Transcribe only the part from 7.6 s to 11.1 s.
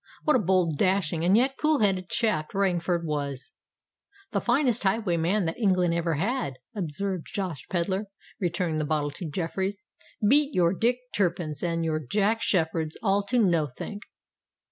Pedler, returning the bottle to Jeffreys. "Beat your Dick